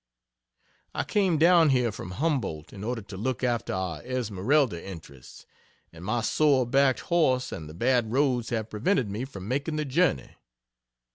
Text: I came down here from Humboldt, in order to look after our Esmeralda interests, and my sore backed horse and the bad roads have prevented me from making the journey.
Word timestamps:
I 0.95 1.03
came 1.03 1.37
down 1.37 1.69
here 1.69 1.91
from 1.91 2.09
Humboldt, 2.17 2.73
in 2.73 2.83
order 2.83 3.03
to 3.03 3.15
look 3.17 3.43
after 3.43 3.71
our 3.73 4.01
Esmeralda 4.01 4.83
interests, 4.83 5.45
and 5.93 6.03
my 6.03 6.21
sore 6.21 6.65
backed 6.65 7.01
horse 7.01 7.51
and 7.51 7.69
the 7.69 7.75
bad 7.75 8.11
roads 8.11 8.49
have 8.49 8.71
prevented 8.71 9.11
me 9.11 9.25
from 9.25 9.47
making 9.47 9.75
the 9.75 9.85
journey. 9.85 10.37